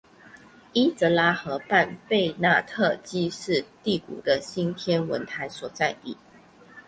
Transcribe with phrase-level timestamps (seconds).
[0.73, 6.17] 伊泽拉河畔贝纳特基是第谷的新天文台所在地。